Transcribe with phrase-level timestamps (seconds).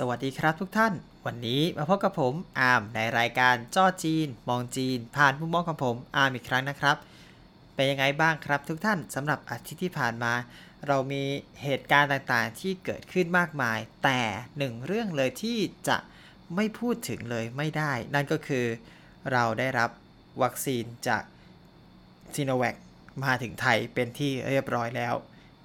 [0.00, 0.92] สวัสดีครับทุกท่าน
[1.26, 6.96] วันนี้มาพบกับผมอาร์มในรายการจ้อจีน มองจีน ผ่านมุมมองของผมอาร์มอีกครั้งนะครับ
[7.74, 10.32] เป็นยังไงบ้างครับทุกท่านสำหรับอาทิตย์ที่ผ่านมา
[10.86, 11.24] เรามี
[11.62, 14.20] เหตุการณ์ต่างๆที่เกิดขึ้นมากมาย แต่
[14.58, 15.98] หนึ่งเรื่องเลยที่จะ
[16.54, 18.66] ไม่พูดถึงเลยไม่ได้ นั่นก็คือ
[19.32, 19.90] เราได้รับ
[20.42, 21.22] วัคซีนจาก
[22.34, 22.76] ซีโนแวค
[23.24, 25.14] มาถึงไทยเป็นที่เรียบร้อยแล้ว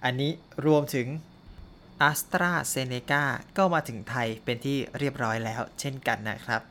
[0.04, 0.32] อันนี้
[0.68, 1.08] รวมถึง
[2.10, 3.24] a s t r a z เซ e c a
[3.58, 6.62] ก็มาถึงไทยเป็นที่เรียบร้อยแล้วเช่นกันนะครับ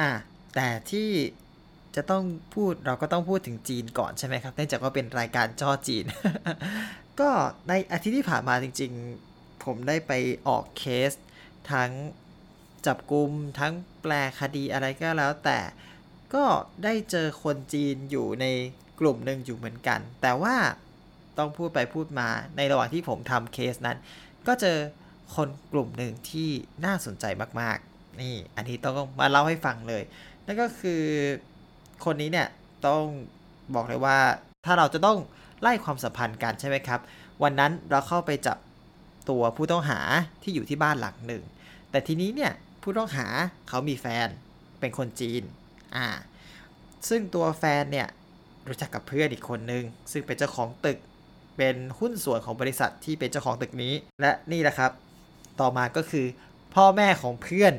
[0.00, 0.10] อะ
[0.54, 1.10] แต่ที่
[1.96, 2.24] จะต้อง
[2.54, 6.04] พูดเราก็ต้องพูดถึงจีนก่อนใช่ไหมครับเนื่องจากว่าเป็นรายการจ้อจีน
[7.20, 7.30] ก็
[7.68, 8.92] ในอาทิตย์ที่ผ่านมาจริง
[9.28, 10.12] ๆ ผมได้ไป
[10.48, 11.12] ออกเคส
[11.72, 11.90] ทั้ง
[12.86, 13.72] จับกลุ่มทั้ง
[14.02, 15.58] แปลคดีอะไรก็แล้ว แต่
[16.34, 16.44] ก็
[16.84, 18.46] ได้เจอคนจีนอยู่ใน
[19.00, 20.56] กลุ่มหนึ่งอยู่เหมือนกัน แต่ว่า
[21.38, 23.98] ต้องพูดไปพูดมาในระหว่างที่ผมทำเคสนั้น
[24.48, 24.78] ก็เจอ
[25.34, 26.48] คนกลุ่มหนึ่งที่
[26.84, 27.24] น่าสนใจ
[27.60, 30.02] มากๆ นี่ อันนี้ต้องมาเล่าให้ฟังเลย
[30.46, 31.02] นั่นก็คือ
[32.04, 32.48] คนนี้เนี่ย
[32.86, 33.02] ต้อง
[33.74, 34.18] บอกเลยว่า
[34.66, 35.18] ถ้าเราจะต้อง
[35.62, 37.00] ไล่ความสัมพันธ์กันใช่ไหมครับ
[37.42, 38.58] วันนั้นเราเข้าไปจับ
[39.30, 40.00] ตัวผู้ต้องหา
[40.42, 41.42] ที่อยู่ที่บ้านหลังหนึ่ง
[41.90, 43.26] แต่ทีนี้เนี่ยผู้ต้องหา
[43.68, 44.28] เขามีแฟน
[44.80, 45.42] เป็นคนจีน
[45.96, 46.06] อ่า
[47.08, 48.08] ซึ่งตัวแฟนเนี่ย
[48.68, 50.98] รู้จักกับเพื่อนอีกคนนึง ซึ่งเป็นเจ้าของตึก
[51.56, 54.90] เป็นหุ้นส่วนของบริษัทที่เป็นเจ้าของตึกนี้ และนี่แหละครับ
[55.60, 56.26] ต่อมาก็คือ
[56.74, 57.74] พ่อแม่ของเพื่อน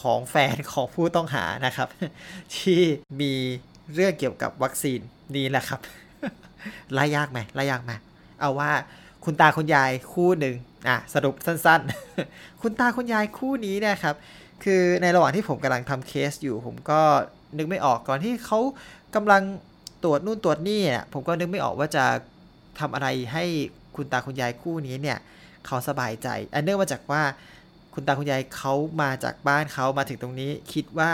[0.00, 1.88] ของแฟนของผู้ต้องหานะครับ
[2.56, 2.80] ที่
[3.20, 3.32] มี
[3.94, 5.00] เรื่องเกี่ยวกับวัคซีน
[5.34, 5.80] นี่แหละครับ
[6.92, 7.92] ไล่ยากไหมไล่ยากไหม
[8.40, 8.70] เอาว่า
[9.24, 10.54] คุณตาคุณยายคู่หนึ่ง
[10.88, 14.14] อะสรุปสั้นๆ คุณตาคุณยายคู่นี้นะครับ
[14.64, 17.00] คือในระหว่างที่ผมกำลังทำเคสอยู่ ผมก็
[17.58, 18.58] นึกไม่ออกก่อนที่เขา
[19.14, 19.42] กำลัง
[20.04, 20.80] ตรวจนู่นตรวจนี่
[21.12, 22.04] ผมก็นึกไม่ออกว่าจะ
[22.80, 23.44] ทำอะไรให้
[23.96, 25.18] คุณตาคุณยายคู่นี้เนี่ย
[25.66, 27.22] เขาสบายใจ อันเนื่องมาจากว่า
[27.94, 31.12] คุณตาคุณยายเขามาจากบ้านเขามาถึงตรงนี้ คิดว่า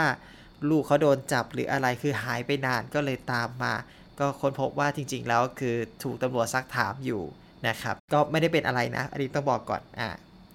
[0.69, 3.73] ลูกเขาโดนจับหรืออะไรคือหายไปนานก็เลยตามมา
[4.19, 7.21] ก็ค้นพบว่าจริง ๆ แล้วคือถูกตำรวจซักถามอยู่
[7.67, 10.09] นะครับ ก็ไม่ได้เป็นอะไรนะ อันนี้ต้องบอกก่อนอ่า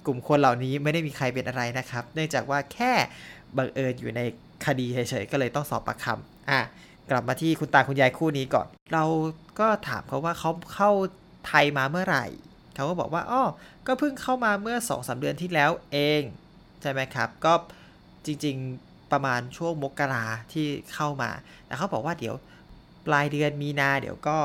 [0.07, 2.93] กลุ่มคนเหล่านี้ไม่ได้มีใครเป็นอะไรนะครับ เนื่องจากว่าแค่
[3.57, 4.21] บังเอิญอยู่ใน
[4.67, 6.61] คดีเฉยๆก็เลยต้องสอบปากคำอะ
[7.11, 9.05] กลับมาที่คุณตาคุณยายคู่นี้ก่อน เรา
[9.61, 10.91] ก็ถามเขาว่าเขาเข้า
[11.47, 12.27] ไทยมาเมื่อไหร่
[12.75, 13.43] เขาก็บอกว่าอ๋อ
[13.87, 16.23] ก็เพิ่งเข้ามาเมื่อ2องสาเดือนที่แล้วเอง
[16.83, 17.53] ใช่ไหมครับ ก็
[18.27, 21.31] จริงๆประมาณช่วงมกราที่เข้ามา
[21.67, 22.35] แต่เขาบอกว่าเดี๋ยว
[23.07, 24.39] ปลายเดือนมีนาเดี๋ยวก็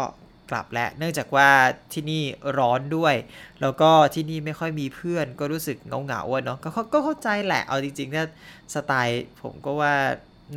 [0.49, 1.49] กลับแล้วเนื่องจากว่า
[1.93, 2.23] ที่นี่
[2.57, 3.15] ร้อนด้วย
[3.61, 8.25] แล้วก็ที่นี่ไม่ค่อยมีเพื่อนก็รู้สึกเงาเงาๆเนาะก็ก็เข้าใจแหละเอาจริงๆถ้า
[8.73, 9.93] สไตล์ผมก็ว่า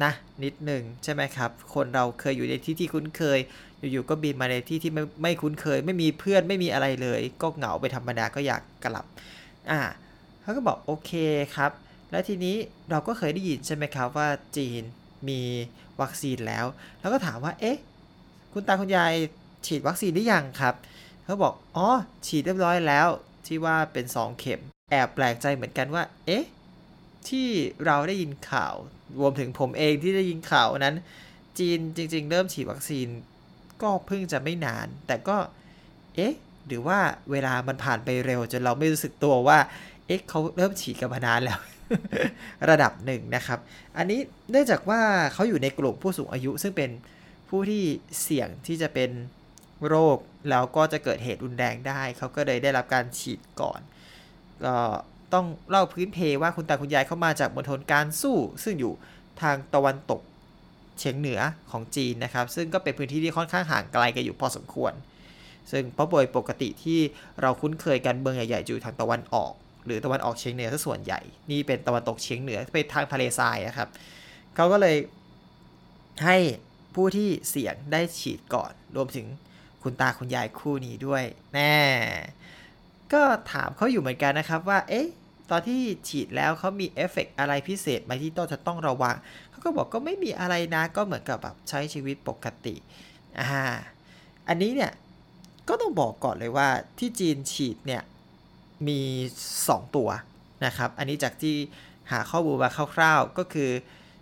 [0.02, 0.12] นะ
[0.44, 3.38] นิดหนึ่งใช่ไหมครับ คนเราเคยอยู่ในที่ที่คุ้นเคย
[3.92, 9.04] อยู่ๆก็บินมาในที่ที่ไม่ไม่คุ้นเคย ไม่มีเพื่อนไม่มีอะไรเลย ก็เหงาไปธรรมดาก็อยากกลับ
[9.70, 9.80] อ่า
[10.42, 11.12] เขาก็บอกโอเค
[11.56, 11.70] ครับ
[12.10, 12.56] แล้วทีนี้
[12.90, 14.82] เราก็เคยได้ยินใช่ไหมครับว่าจีน
[15.28, 15.40] มี
[16.00, 16.66] วัคซีนแล้ว
[17.00, 17.78] แล้วก็ถามว่าเอ๊ะ
[18.52, 19.14] คุณตาคุณยาย
[19.66, 20.74] ฉีดวัคซีนหรือยังครับ
[21.24, 21.88] เขาบอกอ๋อ
[22.26, 23.08] ฉีดเรียบร้อยแล้ว
[23.46, 24.60] ที่ว่าเป็น 2 เข็ม
[24.90, 26.44] แอบแปลกใจเหมือนกันว่า เอ๊ะ
[27.28, 27.48] ที่
[27.84, 28.74] เราได้ยินข่าว
[29.20, 30.96] รวมถึงผมเองที่ได้ยินข่าวนั้น
[31.58, 33.08] จีนจริง ๆ เริ่มฉีดวัคซีน
[33.82, 35.36] ก็เพิ่งจะไม่นาน แต่ก็
[36.16, 36.34] เอ๊ะ
[36.66, 36.98] หรือว่า
[37.30, 39.58] เวลามันผ่านไปเร็ว จนเราไม่รู้สึกตัวว่า
[40.06, 41.60] เอ๊ะเขาเริ่มฉีดกันมานานแล้ว
[42.70, 43.58] ระดับหนึ่งนะครับ
[43.96, 44.20] อันนี้
[44.50, 45.00] เนื่องจากว่า
[45.32, 46.90] เขาอยู่ในกลุ่มผู้สูงอายุ ซึ่งเป็น
[47.48, 47.84] ผู้ที่
[48.22, 49.10] เสี่ยงที่จะเป็น
[49.88, 50.18] โรค
[50.50, 53.80] แล้วก็จะเกิดเหตุรุนแรงได้ เขาก็เลยได้รับการฉีดก่อน
[54.64, 54.76] ก็
[55.34, 58.92] ต้องเล่าพื้นเพว่าคุณตาคุณยายเข้ามาจากมณฑลการสู้ ซึ่งอยู่
[59.40, 60.20] ทางตะวันตก
[60.98, 64.92] เฉียงเหนือของจีนนะครับ ซึ่งก็เป็นพื้นที่ที่ค่อนข้างห่างไกลกันอยู่พอสมควร
[65.70, 67.00] ซึ่งเพราะโดยปกติที่
[67.40, 69.52] เราคุ้นเคยกันเมืองใหญ่ๆอยู่ทางตะวันออก
[69.86, 71.20] หรือตะวันออกเฉียงเหนือซะส่วนใหญ่
[71.50, 73.88] นี่เป็นตะวันตกเฉียงเหนือเป็นทางทะเลทรายนะครับ
[74.54, 74.96] เขาก็เลย
[76.24, 76.36] ให้
[76.94, 79.26] ผู้ที่เสี่ยงได้ฉีดก่อน รวมถึง
[79.82, 81.24] คุณตาคุณยายคู่นี้ด้วย
[81.54, 81.76] แน่
[83.12, 85.08] ก็ถามเขาอยู่เหมือนกันนะครับว่า เอ๊ะ
[85.52, 89.16] ตอนที่ฉีดแล้วเขามีเอฟเฟกอะไรพิเศษไหมที่ต้องจะต้องระวัง
[89.50, 92.74] เขาก็บอกก็ไม่มีอะไรนะก็เหมือนกับแบบใช้ชีวิตปกติ
[93.38, 93.62] อ่า
[94.48, 94.92] อันนี้เนี่ย
[95.68, 96.68] ก็ต้องบอกก่อนเลยว่า
[96.98, 98.02] ที่จีนฉีดเนี่ย
[98.88, 99.00] มี
[99.50, 100.08] 2 ตัว
[100.66, 101.56] นะครับ อันนี้จากที่
[102.10, 103.70] หาข้อมูลมาคร่าวๆ ก็คือ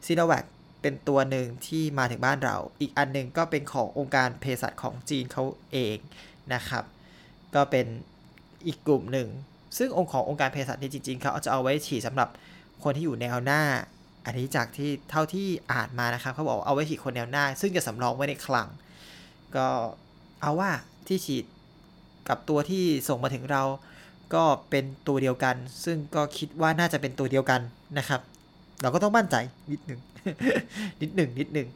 [0.07, 0.45] ซีโนแวค
[0.83, 5.97] เป็นตัวหนึ่งที่มาถึงบ้านเรา อีกอันหนึ่งก็เป็นขององค์การเภสัชของจีนเขาเอง
[6.55, 6.85] นะครับ
[7.55, 7.87] ก็เป็น
[8.67, 9.29] อีกกลุ่มหนึ่ง
[9.79, 12.29] ซึ่งองค์ขององค์การเภสัชนี่จริงๆเขาจะเอาไว้ฉีดสำหรับ
[12.83, 13.63] คนที่อยู่แนวหน้า
[14.25, 18.69] อันนี้จากที่เท่าที่อ่านมานะครับเขาบอกเอาไว้ฉีดคนแนวหน้า ซึ่งจะสำรองไว้ในคลัง
[19.57, 19.67] ก็
[20.43, 20.71] เอาว่า
[21.07, 21.45] ที่ฉีด
[22.29, 23.63] กับตัวที่ส่งมาถึงเรา
[24.35, 27.61] ก็เป็นตัวเดียวกัน ซึ่งก็คิดว่าน่าจะเป็นตัวเดียวกัน
[27.99, 28.21] นะครับ
[28.83, 29.37] เราก็ต้องมั่นใจ
[29.71, 30.01] นิดหนึ่ง
[31.01, 31.69] นิดหนึ่งนิดหนึ่ง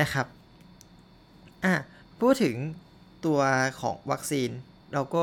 [0.00, 0.26] นะครับ
[1.64, 1.74] อะ
[2.20, 2.56] พูดถึง
[3.26, 3.40] ตัว
[3.80, 4.50] ของวัคซีน
[4.94, 5.16] เราก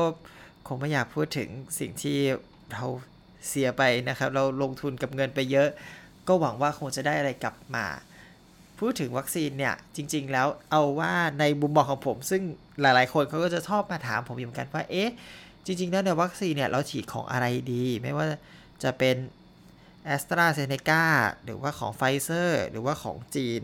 [0.68, 1.48] คงไม่อยากพูดถึง
[1.78, 2.18] สิ่งที่
[2.72, 2.84] เรา
[3.48, 5.68] เสียไปนะครับ เราลงทุนกับเงินไปเยอะ
[6.28, 7.86] ก็หวังว่าคงจะได้อะไรกลับมา
[8.78, 12.42] พูดถึงวัคซีนเนี่ย จริง ๆ แล้วเอาว่าในมุมมองของผม ซึ่ง
[12.80, 15.12] หลายๆ คนเขาก็จะชอบมาถามผมอยู่เหมือนกันว่า เอ๊ะ
[15.66, 18.26] จริง ๆ แล้วในวัคซีนเนี่ย เราฉีดของอะไรดี ไม่ว่า
[18.82, 19.16] จะเป็น
[20.14, 21.04] a s t r a z เซ e c a
[21.44, 23.60] หรือว่าของไฟเซอร์หรือว่าของจีน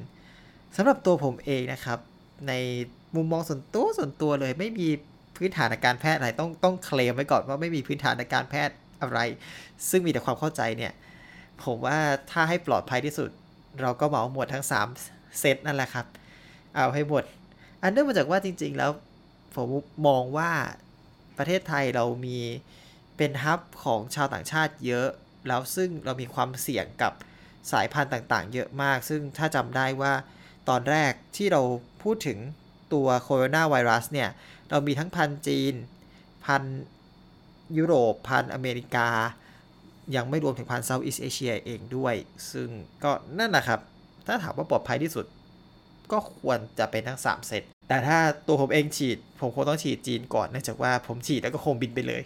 [0.76, 1.98] สำหรับตัวผมเองนะครับ
[2.48, 2.52] ใน
[3.14, 4.88] มุมมองส่วนตัวส่วนตัวเลยไม่มี
[5.36, 9.18] พื้นฐานทางการแพทย์อะไรต้องต้องเคลมไว้ก่อนว่าไม่มีพื้นฐานทางการแพทย์อะไร
[9.90, 10.92] ซึ่งมีแต่ความเข้าใจเนี่ย
[11.64, 11.98] ผมว่า
[12.30, 13.30] ถ้าให้ปลอดภัยที่สุด
[13.80, 14.64] เราก็เหมาหมดทั้ง
[15.00, 16.06] 3 เซตนั่นแหละครับ
[16.74, 17.24] เอาให้หมด
[17.82, 18.90] อันเนื่องมาจากว่าจริง ๆ แล้ว
[19.56, 19.68] ผม
[20.06, 20.50] มองว่า
[21.38, 22.38] ประเทศไทยเรามี
[23.16, 25.08] เป็นฮับของชาวต่างชาติเยอะ
[25.48, 27.12] แล้วซึ่งเรามีความเสี่ยงกับ
[27.72, 30.12] สายพันธุ์ต่างๆ เยอะมาก ซึ่งถ้าจำได้ว่า
[30.68, 31.62] ตอนแรกที่เรา
[32.02, 32.38] พูดถึง
[32.92, 34.28] ตัวโคโรนาไวรัสเนี่ย
[34.74, 35.74] เรามีทั้งพันจีน
[36.46, 36.62] พัน
[37.78, 39.08] ยุโรป พันอเมริกา
[40.16, 42.14] ยังไม่รวมถึงพันเซาท์อีสเอเชียเองด้วย
[42.52, 42.68] ซึ่ง
[43.04, 43.80] ก็นั่นแหละครับ
[44.26, 45.26] ถ้าถามว่าปลอดภัยที่สุด
[46.12, 52.22] ก็ควรจะเป็นทั้ง 3 เซตแต่ถ้าตัวผมเองฉีด ผมคงต้องฉีดจีนก่อนเนื่องจากว่าผมฉีดแล้วก็คงบินไปเลย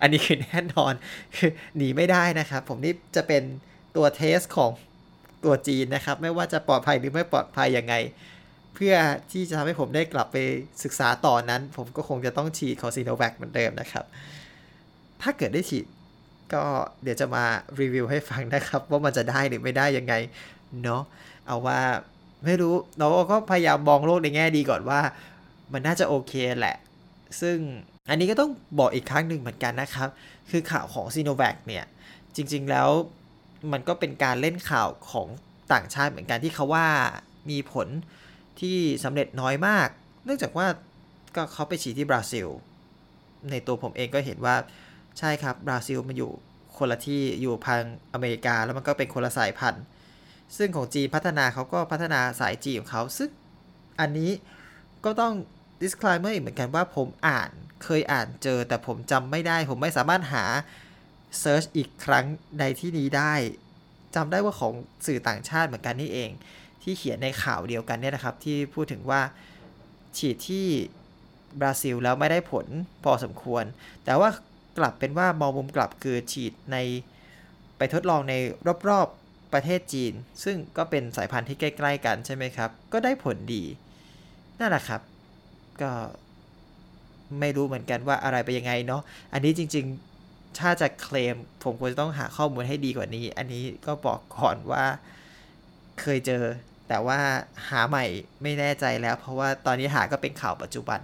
[0.00, 0.92] อันนี้คือแน่นอน
[1.36, 3.42] คือหนีไม่ได้นะครับ ผมนี่จะเป็น
[3.96, 4.70] ตัวเทสของ
[5.44, 7.94] ตัวจีนนะครับ ไม่ว่าจะปลอดภัยหรือไม่ปลอดภัยยังไง
[8.76, 8.96] เพื่อ
[9.32, 10.36] ที่จะทำให้ผมได้กลับไป
[10.84, 14.04] ศึกษาต่อนนั้น ผมก็คงจะต้องฉีดของซีโนแวคเหมือนเดิมนะครับ
[15.22, 15.84] ถ้าเกิดได้ฉีด
[16.54, 16.62] ก็
[17.02, 17.44] เดี๋ยวจะมา
[17.80, 20.14] รีวิวให้ฟังนะครับ ว่ามันจะได้หรือไม่ได้ยังไง
[20.82, 21.02] เนาะ
[21.46, 21.80] เอาว่า
[22.44, 25.00] ไม่รู้เราก็พยายามมองโลกในแง่ดีก่อนว่า
[25.72, 26.76] มันน่าจะโอเคแหละ
[27.40, 27.56] ซึ่ง
[28.08, 30.08] อันนี้ก็ต้องบอกอีกครั้งหนึ่งเหมือนกันนะครับ
[30.50, 31.84] คือข่าวของซีโนแวคเนี่ย
[32.36, 32.88] จริง ๆ แล้ว
[33.72, 35.28] มันก็เป็นการเล่นข่าวของ
[35.72, 36.86] ต่างชาติเหมือนกันที่เขาว่า
[37.50, 37.88] มีผล
[38.60, 39.88] ที่สำเร็จน้อยมาก
[40.24, 40.66] เนื่องจากว่า
[41.36, 42.48] ก็เขาไปฉีดที่บราซิล
[43.50, 44.56] ในตัวผมเองก็เห็นว่า
[45.18, 46.30] ใช่ครับบราซิลมันอยู่
[46.76, 47.82] คนละที่อยู่พัง
[48.12, 49.84] อเมริกาแล้วมันก็เป็นคนละสายพันธุ์
[50.56, 53.30] ซึ่งของจีนพัฒนาเขาก็พัฒนาสายจีของเขาซึ่ง
[54.00, 54.30] อันนี้
[55.04, 55.34] ก็ต้อง
[55.82, 57.50] disclaimer อีกเหมือนกันว่าผมอ่าน
[57.84, 60.44] เคยอ่านเจอ แต่ผมจำไม่ได้ ผมไม่สามารถหา
[61.42, 62.24] search อีกครั้ง
[62.58, 63.34] ในที่นี้ได้
[64.14, 64.74] จำได้ว่าของ
[65.06, 66.30] สื่อต่างชาติเหมือนกันนี่เอง
[66.86, 69.20] ที่เขียนในข่าวเดียวกันเนี่ยนะครับ ที่พูดถึงว่า
[70.18, 70.66] ฉีดที่
[71.60, 72.66] บราซิลแล้วไม่ได้ผล
[73.04, 73.64] พอสมควร
[74.04, 74.28] แต่ว่า
[74.78, 76.76] กลับเป็นว่ามองมุมกลับคือฉีดใน
[77.78, 78.34] ไปทดลองใน
[78.88, 80.12] รอบๆประเทศจีน
[80.44, 83.62] ซึ่งก็เป็นสายพันธุ์ที่ใกล้ ๆ กันใช่ไหมครับ ก็ได้ผลดี
[84.58, 85.00] นั่นแหละครับ
[85.82, 85.92] ก็
[87.40, 89.86] ไม่รู้เหมือนกันว่าอะไรไปยังไงเนาะอันนี้จริง
[90.22, 94.84] ๆ ถ้าจะเคลม ผมควรจะต้องหาข้อมูลให้ดีกว่านี้ อันนี้ก็บอกก่อนว่า
[96.00, 96.42] เคยเจอ
[96.88, 97.18] แต่ว่า
[97.68, 98.04] หาใหม่
[98.42, 101.00] ไม่แน่ใจแล้ว เพราะว่าตอนนี้หาก็เป็นข่าวปัจจุบัน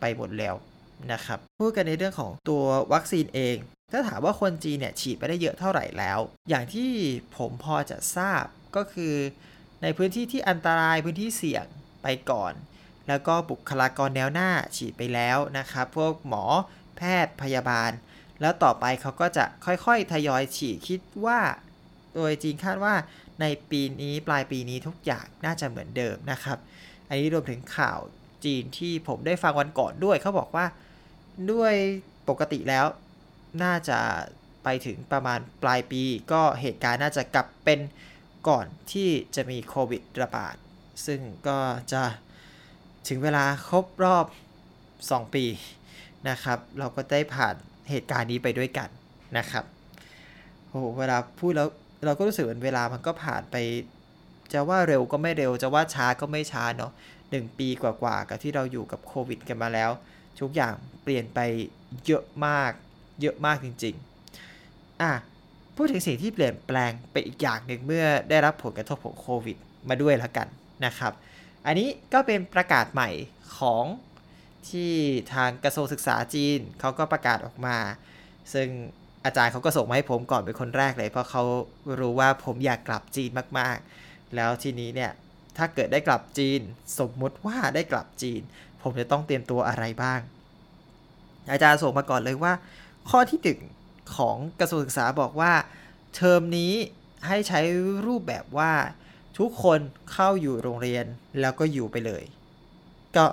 [0.00, 0.54] ไปหมดแล้ว
[1.12, 3.56] นะครับพูดกันในเรื่องของตัววัคซีนเอง
[3.92, 6.18] ถ้าถามว่าคนจีนเนี่ยฉีดไปได้เยอะเท่าไหร่แล้ว
[6.48, 6.90] อย่างที่
[7.36, 8.44] ผมพอจะทราบ
[8.76, 9.14] ก็คือ
[9.82, 11.66] ในพื้นที่ที่อันตรายพื้นที่เสี่ยง
[12.02, 12.52] ไปก่อน
[13.08, 16.44] แล้วก็บุคลากรแนวหน้าฉีดไปแล้วนะครับพวกหมอ
[16.96, 17.90] แพทย์พยาบาล
[18.40, 21.40] แล้วต่อไปเขาก็จะค่อยๆทยอยฉีดคิดว่า
[22.14, 22.94] โดยจีนคาดว่า
[23.40, 26.58] ในปีนี้ปลายปีนี้ทุกอย่างน่าจะเหมือนเดิมนะครับ
[27.08, 27.98] อันนี้รวมถึงข่าว
[28.44, 30.66] จีนที่ผมได้ฟังวันก่อนด้วย เขาบอกว่า
[31.52, 31.74] ด้วย
[32.28, 32.86] ปกติแล้ว
[33.62, 33.98] น่าจะ
[34.64, 36.02] ไปถึงประมาณปลายปี
[36.32, 37.80] ก็เหตุการณ์น่าจะกลับเป็น
[38.48, 40.56] ก่อนที่จะมีโควิดระบาด
[41.06, 41.58] ซึ่งก็
[41.92, 42.02] จะ
[43.08, 44.26] ถึงเวลาครบรอบ
[44.80, 45.44] 2 ปี
[46.28, 47.54] นะครับ เราก็ได้ผ่าน
[47.90, 48.88] เหตุการณ์นี้ไปด้วยกัน
[49.38, 49.64] นะครับ
[50.68, 51.68] โอ้เวลาพูดแล้ว
[52.04, 53.56] เราก็รู้สึกเหมือนเวลามันก็ผ่านไป
[54.52, 56.92] จะว่าเร็วก็ไม่เร็ว จะว่าช้าก็ไม่ช้าเนาะ
[57.30, 59.90] หนึ่งปีกว่าๆกับที่เราอยู่กับโควิดกันมาแล้ว
[60.40, 61.38] ทุกอย่างเปลี่ยนไป
[62.06, 62.72] เยอะมาก
[63.20, 63.94] เยอะมากจริง
[64.46, 65.12] ๆ อะ
[65.76, 69.56] พูดถึงสิ่งที่เปลี่ยนแปลงไปอีกอย่างหนึ่งเมื่อได้รับผลกระทบของโควิด
[69.88, 70.48] มาด้วยแล้วกัน
[70.86, 71.12] นะครับ
[71.66, 73.10] อันนี้ก็เป็นประกาศใหม่
[73.58, 73.84] ของ
[74.68, 74.92] ที่
[75.34, 77.76] ทางกระทรวงศึกษาจีนเขาก็ประกาศออกมา
[78.54, 78.68] ซึ่ง
[79.26, 81.42] อาจารย์เขาก็ส่งมาให้ผมก่อนเป็นคนแรกเลย เพราะเขา
[81.98, 85.12] รู้ว่าผมอยากกลับจีนมากๆ แล้วทีนี้เนี่ย
[85.56, 86.60] ถ้าเกิดได้กลับจีน
[86.98, 88.40] สมมุติว่าได้กลับจีน
[88.82, 90.20] ผมจะต้องเตรียมตัวอะไรบ้าง
[91.52, 92.52] อาจารย์ส่งมาก่อนเลยว่า
[93.10, 93.60] ข้อที่หนึ่ง
[94.16, 95.52] ของกระทรวงศึกษาบอกว่า
[96.14, 96.72] เทอมนี้
[97.26, 97.60] ให้ใช้
[98.06, 98.72] รูปแบบว่า
[99.38, 99.80] ทุกคน
[100.12, 101.04] เข้าอยู่โรงเรียน
[101.40, 102.22] แล้วก็อยู่ไปเลย
[103.16, 103.24] ก็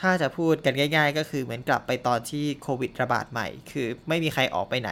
[0.00, 4.90] ถ้าจะพูดกันง่าย ๆ ก็คือเหมือนกลับไปตอนที่โควิดระบาดใหม่ คือไม่มีใครออกไปไหน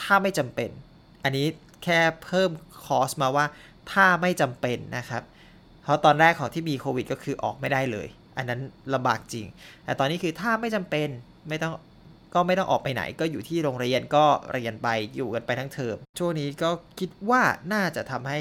[0.00, 0.70] ถ้าไม่จำเป็น
[1.24, 1.46] อันนี้
[1.84, 2.50] แค่เพิ่ม
[2.84, 3.46] คอสมาว่า
[3.92, 5.22] ถ้าไม่จำเป็นนะครับ
[5.82, 8.60] เพราะตอนแรกของที่มีโควิดก็คือออกไม่ได้เลย อันนั้น
[8.94, 9.46] ลำบากจริง
[9.84, 11.08] แต่ตอนนี้คือถ้าไม่จำเป็น
[11.48, 11.72] ไม่ต้อง
[12.34, 18.40] ก็ไม่ต้องออกไปไหนก็อยู่ที่โรงเรียนก็เรียนไปอยู่กันไปทั้งเทอมช่วงนี้ก็คิดว่าน่าจะทำให้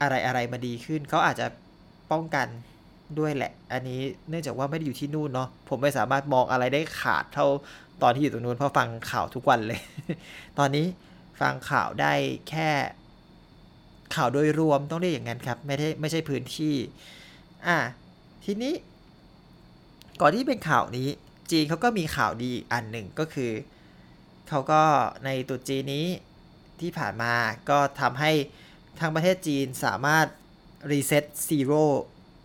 [0.00, 1.46] อะไรอะไรมาดีขึ้น เขาอาจจะ
[2.12, 2.46] ป้องกัน
[3.18, 7.46] ด้วยแหละ อันนี้เนื่องจากว่าไม่ได้อยู่ที่นู่นเนาะผมไม่สามารถมองอะไรได้ขาดเท่า
[8.02, 9.80] ตอนที่อยู่ตรงนู้นเพราะฟังข่าวทุกวันเลย
[10.58, 10.86] ตอนนี้
[11.40, 12.12] ฟังข่าวได้
[12.48, 12.70] แค่
[14.14, 16.74] ข่าวโดยรวมต้องเรียกอย่างนั้นครับ ไม่ได้ไม่ใช่พื้นที่
[17.66, 17.78] อะ
[18.44, 18.74] ทีนี้
[20.20, 21.08] ก่อนที่เป็นข่าวนี้
[21.50, 23.50] จีนเขาก็มีข่าวดีอันหนึ่งก็คือ
[24.48, 24.82] เขาก็
[25.24, 26.06] ในตรุษจีนนี้
[26.80, 27.32] ที่ผ่านมา
[27.70, 28.32] ก็ทำให้
[29.00, 30.26] ทางประเทศจีนสามารถ
[30.90, 31.84] reset zero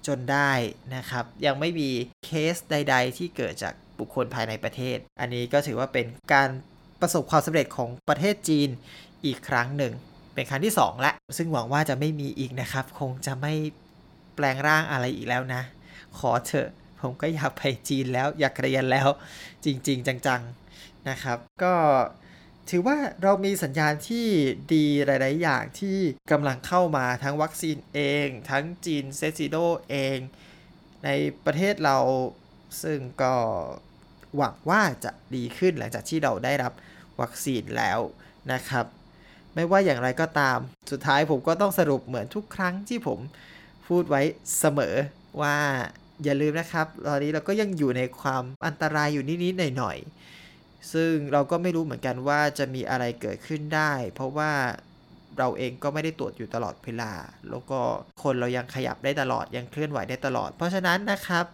[0.08, 0.52] จนได้
[0.96, 1.90] นะครับ ยังไม่มี
[2.26, 6.50] เคสใด ๆ ที่เกิดจากบุคคลภายในประเทศ อันนี้ก็ถือว่าเป็นการ
[7.02, 8.70] ประสบความสำเร็จของประเทศจีน
[9.26, 9.94] อีกครั้งหนึ่ง
[10.34, 13.54] เป็นครั้งที่2ละ ซึ่งหวังว่าจะไม่มีอีกนะครับ คงจะไม่
[14.36, 15.62] แปลงร่างอะไรอีกแล้วนะ
[16.18, 16.68] ขอเถอะ
[17.02, 19.08] ผมก็อยากไปจีนแล้วอยากเรียนแล้ว
[19.66, 21.74] จริง ๆ จังๆนะครับ ก็
[22.70, 24.28] ถือว่าเรามีสัญญาณที่
[24.74, 25.98] ดีหลาย ๆ อย่างที่
[26.32, 29.58] กำลังเข้ามาทั้งวัคซีนเอง ทั้งจีนเซซิโด
[29.90, 30.18] เอง
[31.06, 31.10] ใน
[31.46, 31.98] ประเทศเรา
[32.84, 33.36] ซึ่งก็
[34.38, 36.74] หวังว่าจะดีขึ้นหลังจากที่เราได้รับ
[37.22, 38.00] วัคซีนแล้ว
[38.54, 38.86] นะครับ
[39.56, 40.58] ไม่ว่าอย่างไรก็ตาม
[40.92, 43.20] สุดท้ายผมก็ต้องสรุปเหมือนทุกครั้งที่ผม
[43.88, 44.22] พูดไว้
[44.60, 44.96] เสมอ
[45.42, 45.58] ว่า
[46.24, 50.45] อย่าลืมนะครับ ตอนนี้เราก็ยังอยู่ในความอันตรายอยู่นิด ๆ หน่อย ๆ
[50.94, 54.51] ซึ่งเราก็ไม่รู้เหมือนกันว่าจะมีอะไรเกิดขึ้นได้ เพราะว่า
[55.38, 57.12] เราเองก็ไม่ได้ตรวจอยู่ตลอดเวลา
[57.50, 57.80] แล้วก็
[58.24, 61.46] คนเรายังขยับได้ตลอดยังเคลื่อนไหวได้ตลอด เพราะฉะนั้นนะครับ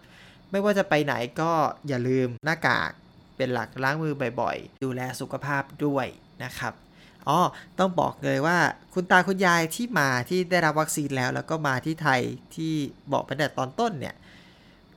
[0.50, 1.50] ไม่ว่าจะไปไหนก็
[1.88, 2.90] อย่าลืมหน้ากาก
[3.36, 6.06] เป็นหลักล้างมือบ่อยๆ ดูแลสุขภาพด้วย
[6.44, 6.72] นะครับ
[7.28, 7.40] อ๋อ
[7.78, 8.58] ต้องบอกเลยว่า
[8.94, 12.20] คุณตาคุณยายที่มาที่ได้รับวัคซีนแล้ว แล้วก็มาที่ไทย
[12.54, 12.72] ที่
[13.12, 14.14] บอกไปแต่ตอนต้นเนี่ย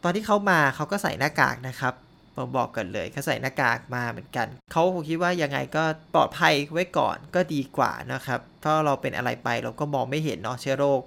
[0.04, 1.94] ตอนที่เขามาเขาก็ใส่หน้ากากนะครับ
[2.36, 11.02] ผมบอกกันเลยเขาใส่หน้ากากมาเหมือนกัน เขาคงคิดว่ายังไงก็ปลอดภัยไว้ก่อนก็ดีกว่านะครับ ถ้าเราเป็นอะไรไปเราก็มองไม่เห็นเนาะเชื้อโรค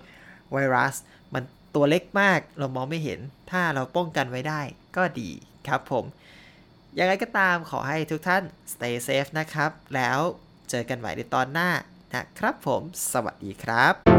[0.52, 0.94] ไวรัส
[1.34, 1.42] มัน
[1.74, 3.20] ตัวเล็กมากเรามองไม่เห็น
[3.50, 4.60] ถ้าเราป้องกันไว้ได้
[4.96, 5.30] ก็ดี
[5.68, 6.04] ครับผม
[6.98, 8.42] ยังไงก็ตามขอให้ทุกท่าน
[8.72, 10.18] stay safe นะครับ แล้ว
[10.70, 11.70] เจอกันใหม่ในตอนหน้า
[12.14, 12.82] นะครับผม
[13.12, 14.17] สวัสดีครับ